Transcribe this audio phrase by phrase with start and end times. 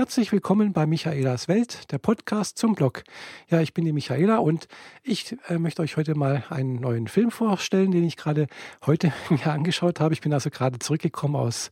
[0.00, 3.02] Herzlich willkommen bei Michaelas Welt, der Podcast zum Blog.
[3.50, 4.66] Ja, ich bin die Michaela und
[5.02, 8.46] ich äh, möchte euch heute mal einen neuen Film vorstellen, den ich gerade
[8.86, 10.14] heute mir angeschaut habe.
[10.14, 11.70] Ich bin also gerade zurückgekommen aus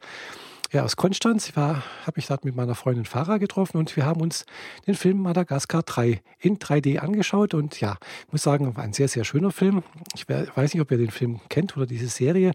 [0.70, 1.48] ja, aus Konstanz.
[1.48, 1.82] Ich habe
[2.16, 4.44] mich dort mit meiner Freundin Farah getroffen und wir haben uns
[4.86, 7.54] den Film Madagaskar 3 in 3D angeschaut.
[7.54, 9.82] Und ja, ich muss sagen, ein sehr, sehr schöner Film.
[10.14, 12.52] Ich weiß nicht, ob ihr den Film kennt oder diese Serie.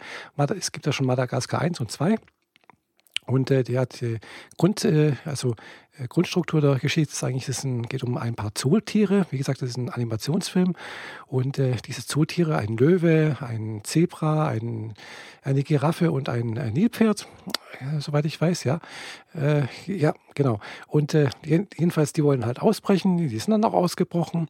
[0.56, 2.18] Es gibt ja schon Madagaskar 1 und 2.
[3.26, 4.20] Und äh, die hat äh,
[4.58, 5.56] Grund, äh, also
[5.98, 9.26] äh, Grundstruktur der Geschichte ist eigentlich, es geht um ein paar Zooltiere.
[9.30, 10.76] Wie gesagt, das ist ein Animationsfilm.
[11.28, 14.94] Und äh, diese Zooltiere, ein Löwe, ein Zebra, ein,
[15.44, 17.28] eine Giraffe und ein, ein Nilpferd,
[17.80, 18.80] äh, soweit ich weiß, ja.
[19.36, 20.60] Äh, ja, genau.
[20.88, 23.18] Und äh, jedenfalls, die wollen halt ausbrechen.
[23.18, 24.48] Die sind dann auch ausgebrochen,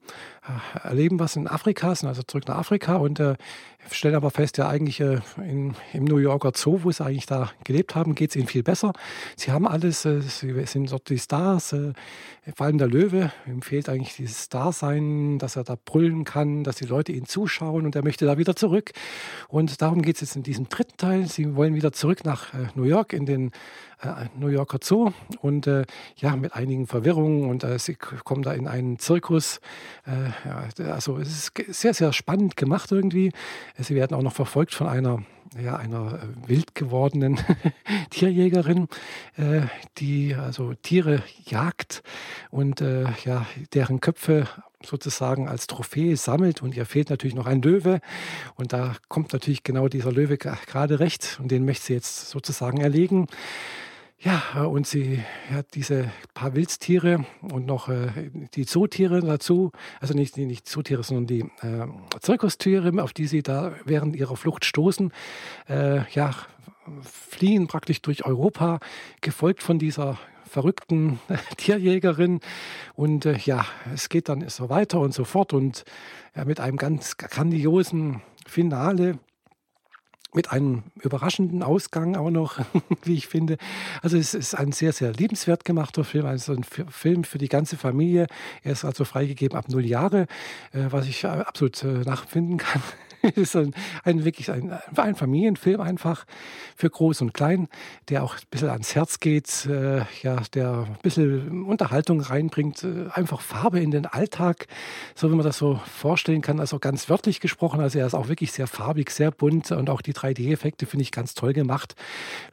[0.47, 3.19] äh, erleben was in Afrika, sind also zurück nach Afrika und
[3.91, 7.95] stellen aber fest, ja, eigentlich in, im New Yorker Zoo, wo sie eigentlich da gelebt
[7.95, 8.93] haben, geht es ihnen viel besser.
[9.35, 11.93] Sie haben alles, sie sind dort die Stars, äh,
[12.55, 16.75] vor allem der Löwe, ihm fehlt eigentlich dieses Dasein, dass er da brüllen kann, dass
[16.75, 18.91] die Leute ihn zuschauen und er möchte da wieder zurück.
[19.47, 21.27] Und darum geht es jetzt in diesem dritten Teil.
[21.27, 23.51] Sie wollen wieder zurück nach äh, New York in den
[24.01, 25.85] äh, New Yorker Zoo und äh,
[26.17, 29.61] ja, mit einigen Verwirrungen und äh, sie kommen da in einen Zirkus.
[30.05, 33.31] Äh, ja, also es ist sehr, sehr spannend gemacht irgendwie.
[33.77, 35.23] Sie werden auch noch verfolgt von einer
[35.61, 37.39] ja, einer äh, wild gewordenen
[38.09, 38.87] Tierjägerin,
[39.37, 39.61] äh,
[39.97, 42.03] die also Tiere jagt
[42.49, 44.47] und äh, ja, deren Köpfe
[44.85, 46.61] sozusagen als Trophäe sammelt.
[46.61, 48.01] Und ihr fehlt natürlich noch ein Löwe.
[48.55, 51.39] Und da kommt natürlich genau dieser Löwe gerade recht.
[51.41, 53.27] Und den möchte sie jetzt sozusagen erlegen.
[54.23, 55.21] Ja, und sie
[55.51, 58.07] hat diese paar Wildtiere und noch äh,
[58.53, 61.87] die Zootiere dazu, also nicht, nicht Zootiere, sondern die äh,
[62.21, 65.11] Zirkustiere, auf die sie da während ihrer Flucht stoßen,
[65.67, 66.33] äh, ja,
[67.01, 68.79] fliehen praktisch durch Europa,
[69.19, 70.17] gefolgt von dieser
[70.49, 71.19] verrückten
[71.57, 72.39] Tierjägerin.
[72.95, 75.51] Und äh, ja, es geht dann so weiter und so fort.
[75.51, 75.83] Und
[76.45, 79.19] mit einem ganz grandiosen Finale
[80.35, 82.59] mit einem überraschenden Ausgang auch noch,
[83.03, 83.57] wie ich finde.
[84.01, 87.77] Also es ist ein sehr, sehr liebenswert gemachter Film, also ein Film für die ganze
[87.77, 88.27] Familie.
[88.63, 90.27] Er ist also freigegeben ab null Jahre,
[90.71, 92.81] äh, was ich absolut äh, nachfinden kann.
[93.23, 93.73] Es ist ein,
[94.03, 96.25] ein wirklich ein, ein, Familienfilm einfach
[96.75, 97.69] für Groß und Klein,
[98.09, 103.07] der auch ein bisschen ans Herz geht, äh, ja, der ein bisschen Unterhaltung reinbringt, äh,
[103.13, 104.67] einfach Farbe in den Alltag,
[105.15, 107.79] so wie man das so vorstellen kann, also ganz wörtlich gesprochen.
[107.79, 111.11] Also er ist auch wirklich sehr farbig, sehr bunt und auch die 3D-Effekte finde ich
[111.11, 111.95] ganz toll gemacht.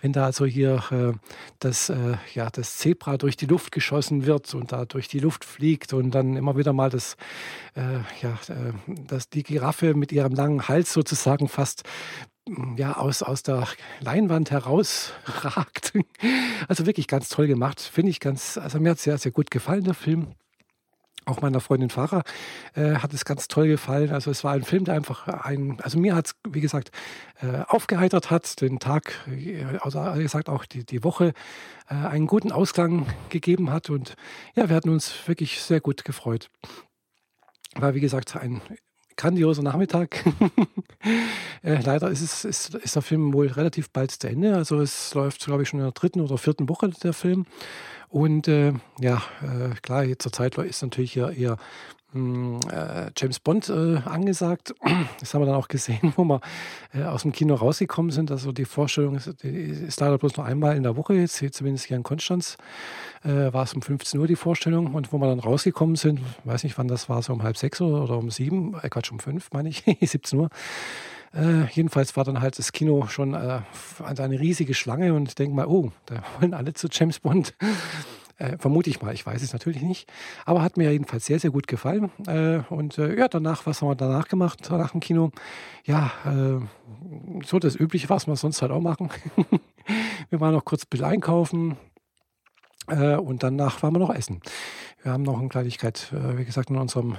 [0.01, 1.13] Wenn da also hier äh,
[1.59, 5.45] das, äh, ja, das Zebra durch die Luft geschossen wird und da durch die Luft
[5.45, 7.17] fliegt und dann immer wieder mal das,
[7.75, 8.73] äh, ja, äh,
[9.07, 11.83] das, die Giraffe mit ihrem langen Hals sozusagen fast
[12.49, 13.67] mm, ja, aus, aus der
[14.01, 15.93] Leinwand herausragt.
[16.69, 17.81] Also wirklich ganz toll gemacht.
[17.81, 20.35] Finde ich ganz, also mir hat sehr, sehr gut gefallen, der Film.
[21.27, 22.23] Auch meiner Freundin Farah
[22.75, 24.11] äh, hat es ganz toll gefallen.
[24.11, 26.91] Also es war ein Film, der einfach ein, also mir hat es, wie gesagt,
[27.41, 31.35] äh, aufgeheitert hat, den Tag, äh, also wie gesagt auch die, die Woche
[31.89, 33.91] äh, einen guten Ausklang gegeben hat.
[33.91, 34.17] Und
[34.55, 36.49] ja, wir hatten uns wirklich sehr gut gefreut.
[37.75, 38.63] War wie gesagt ein
[39.17, 40.25] grandioser Nachmittag.
[41.63, 44.55] äh, leider ist, es, ist, ist der Film wohl relativ bald zu Ende.
[44.55, 47.47] Also es läuft, glaube ich, schon in der dritten oder vierten Woche der Film.
[48.09, 51.57] Und äh, ja, äh, klar, zur Zeit ist natürlich hier eher
[52.15, 54.75] äh, James Bond äh, angesagt.
[55.21, 56.41] Das haben wir dann auch gesehen, wo wir
[56.95, 58.31] äh, aus dem Kino rausgekommen sind.
[58.31, 61.97] Also die Vorstellung ist, ist leider bloß noch einmal in der Woche, jetzt zumindest hier
[61.97, 62.57] in Konstanz,
[63.23, 64.95] äh, war es um 15 Uhr die Vorstellung.
[64.95, 67.81] Und wo wir dann rausgekommen sind, weiß nicht wann das war, so um halb sechs
[67.81, 70.51] oder, oder um sieben, äh, Quatsch, um fünf meine ich, 17 Uhr.
[71.33, 73.61] Äh, jedenfalls war dann halt das Kino schon äh,
[74.05, 77.55] eine riesige Schlange und ich denke mal, oh, da wollen alle zu James Bond.
[78.41, 80.11] Äh, vermute ich mal, ich weiß es natürlich nicht.
[80.47, 82.11] Aber hat mir jedenfalls sehr, sehr gut gefallen.
[82.27, 85.31] Äh, und äh, ja, danach, was haben wir danach gemacht, nach dem Kino?
[85.85, 89.11] Ja, äh, so das Übliche, was wir sonst halt auch machen.
[90.31, 91.77] wir waren noch kurz ein bisschen einkaufen,
[92.89, 94.41] äh, und danach waren wir noch essen.
[95.03, 97.17] Wir haben noch eine Kleinigkeit, äh, wie gesagt, in unserem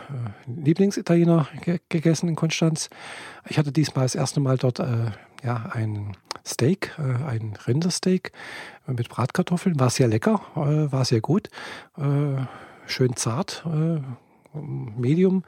[0.47, 1.47] Lieblingsitaliener
[1.87, 2.89] gegessen in Konstanz.
[3.47, 4.79] Ich hatte diesmal das erste Mal dort
[5.43, 8.31] ja, ein Steak, ein Rindersteak
[8.87, 9.79] mit Bratkartoffeln.
[9.79, 11.49] War sehr lecker, war sehr gut,
[12.85, 13.63] schön zart,
[14.53, 15.43] medium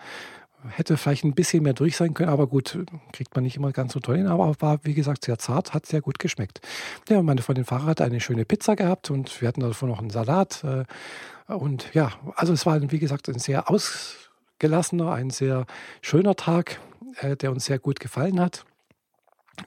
[0.69, 2.77] hätte vielleicht ein bisschen mehr durch sein können, aber gut,
[3.11, 4.27] kriegt man nicht immer ganz so toll hin.
[4.27, 6.61] Aber war, wie gesagt, sehr zart, hat sehr gut geschmeckt.
[7.09, 10.09] Ja, meine Freundin Farah hat eine schöne Pizza gehabt und wir hatten davor noch einen
[10.09, 10.63] Salat.
[10.63, 10.85] Äh,
[11.53, 15.65] und ja, also es war, wie gesagt, ein sehr ausgelassener, ein sehr
[16.01, 16.79] schöner Tag,
[17.19, 18.65] äh, der uns sehr gut gefallen hat.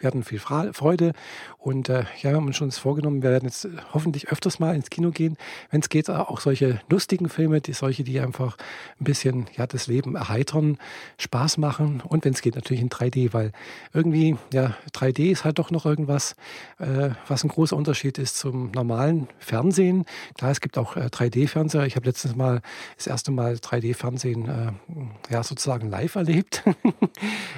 [0.01, 1.13] Wir hatten viel Freude
[1.59, 4.91] und äh, ja, wir haben uns schon vorgenommen, wir werden jetzt hoffentlich öfters mal ins
[4.91, 5.37] Kino gehen,
[5.71, 8.57] wenn es geht, auch solche lustigen Filme, die solche, die einfach
[9.01, 10.79] ein bisschen ja, das Leben erheitern,
[11.19, 13.53] Spaß machen und wenn es geht, natürlich in 3D, weil
[13.93, 16.35] irgendwie, ja, 3D ist halt doch noch irgendwas,
[16.79, 20.05] äh, was ein großer Unterschied ist zum normalen Fernsehen.
[20.37, 21.87] Klar, es gibt auch äh, 3D-Fernseher.
[21.87, 22.61] Ich habe letztens mal
[22.97, 26.65] das erste Mal 3D-Fernsehen äh, ja, sozusagen live erlebt.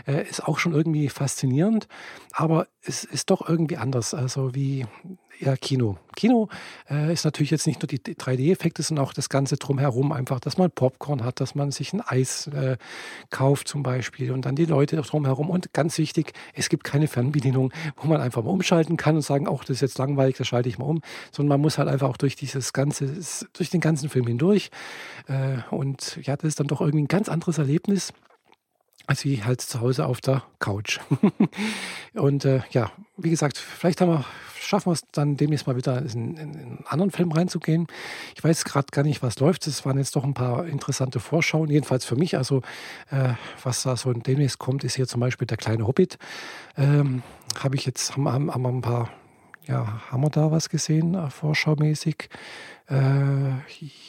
[0.06, 1.88] Äh, ist auch schon irgendwie faszinierend
[2.32, 4.86] aber es ist doch irgendwie anders, also wie
[5.40, 5.96] ja, Kino.
[6.16, 6.48] Kino
[6.90, 10.58] äh, ist natürlich jetzt nicht nur die 3D-Effekte, sondern auch das Ganze drumherum, einfach, dass
[10.58, 12.76] man Popcorn hat, dass man sich ein Eis äh,
[13.30, 15.48] kauft zum Beispiel und dann die Leute drumherum.
[15.50, 19.46] Und ganz wichtig, es gibt keine Fernbedienung, wo man einfach mal umschalten kann und sagen,
[19.46, 22.08] auch das ist jetzt langweilig, das schalte ich mal um, sondern man muss halt einfach
[22.08, 23.12] auch durch dieses ganze,
[23.52, 24.70] durch den ganzen Film hindurch.
[25.28, 28.12] Äh, und ja, das ist dann doch irgendwie ein ganz anderes Erlebnis
[29.08, 31.00] als wie halt zu Hause auf der Couch.
[32.14, 34.24] und äh, ja, wie gesagt, vielleicht haben wir,
[34.60, 37.86] schaffen wir es dann demnächst mal wieder in, in, in einen anderen Film reinzugehen.
[38.36, 39.66] Ich weiß gerade gar nicht, was läuft.
[39.66, 42.36] Es waren jetzt doch ein paar interessante Vorschauen, jedenfalls für mich.
[42.36, 42.60] Also
[43.10, 43.30] äh,
[43.64, 46.18] was da so demnächst kommt, ist hier zum Beispiel der kleine Hobbit.
[46.76, 47.22] Ähm,
[47.58, 49.08] Habe ich jetzt, haben, haben, haben wir ein paar
[49.68, 52.30] ja, haben wir da was gesehen, äh, vorschaumäßig?
[52.88, 52.94] Äh,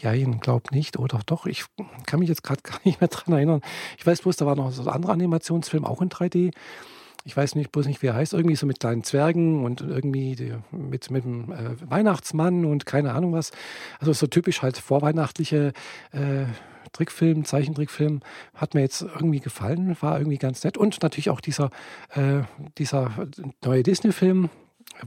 [0.01, 0.97] ja, ich glaube nicht.
[0.97, 1.65] Oder doch, ich
[2.05, 3.61] kann mich jetzt gerade gar nicht mehr dran erinnern.
[3.97, 6.51] Ich weiß bloß, da war noch so ein anderer Animationsfilm, auch in 3D.
[7.25, 8.31] Ich weiß nicht, bloß nicht, wie er heißt.
[8.33, 13.13] Irgendwie so mit kleinen Zwergen und irgendwie die, mit, mit dem äh, Weihnachtsmann und keine
[13.13, 13.51] Ahnung was.
[13.99, 15.73] Also so typisch halt vorweihnachtliche
[16.13, 16.45] äh,
[16.93, 18.21] Trickfilm, Zeichentrickfilm,
[18.55, 20.77] hat mir jetzt irgendwie gefallen, war irgendwie ganz nett.
[20.77, 21.69] Und natürlich auch dieser,
[22.15, 22.43] äh,
[22.77, 23.11] dieser
[23.63, 24.49] neue Disney-Film,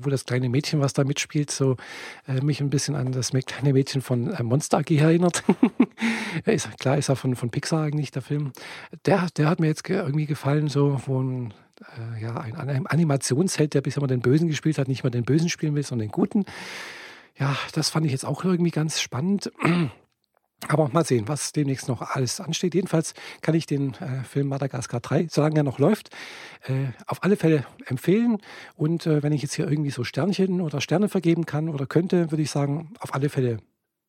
[0.01, 1.77] wo das kleine Mädchen, was da mitspielt, so
[2.27, 5.45] äh, mich ein bisschen an das kleine Mädchen von äh, Monster AG erinnert.
[6.47, 8.53] ist, klar ist er von, von Pixar eigentlich, der Film.
[9.07, 13.81] Der, der hat mir jetzt irgendwie gefallen, so ein, äh, ja, ein, ein Animationsheld, der
[13.81, 16.45] bisher mal den Bösen gespielt hat, nicht mal den Bösen spielen will, sondern den Guten.
[17.39, 19.53] Ja, das fand ich jetzt auch irgendwie ganz spannend.
[20.69, 22.75] Aber mal sehen, was demnächst noch alles ansteht.
[22.75, 26.11] Jedenfalls kann ich den äh, Film Madagaskar 3, solange er noch läuft,
[26.65, 28.39] äh, auf alle Fälle empfehlen.
[28.77, 32.31] Und äh, wenn ich jetzt hier irgendwie so Sternchen oder Sterne vergeben kann oder könnte,
[32.31, 33.59] würde ich sagen, auf alle Fälle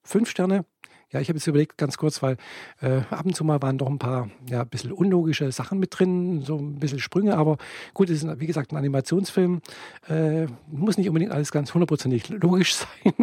[0.04, 0.66] fünf Sterne.
[1.12, 2.38] Ja, ich habe jetzt überlegt, ganz kurz, weil
[2.82, 5.98] äh, ab und zu mal waren doch ein paar, ja, ein bisschen unlogische Sachen mit
[5.98, 7.58] drin, so ein bisschen Sprünge, aber
[7.94, 9.62] gut, es ist, wie gesagt, ein Animationsfilm.
[10.10, 12.74] Äh, muss nicht unbedingt alles ganz hundertprozentig logisch
[13.04, 13.14] sein.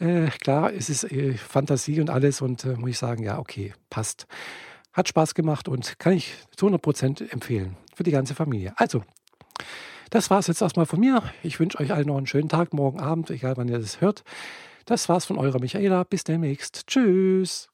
[0.00, 3.72] äh, klar, es ist äh, Fantasie und alles und äh, muss ich sagen, ja, okay,
[3.88, 4.26] passt.
[4.92, 8.74] Hat Spaß gemacht und kann ich zu 100% empfehlen für die ganze Familie.
[8.76, 9.02] Also,
[10.10, 11.22] das war es jetzt erstmal von mir.
[11.42, 14.22] Ich wünsche euch allen noch einen schönen Tag, morgen Abend, egal wann ihr das hört.
[14.84, 16.04] Das war's von eurer Michaela.
[16.04, 16.86] Bis demnächst.
[16.86, 17.70] Tschüss.